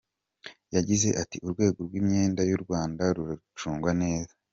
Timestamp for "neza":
4.01-4.33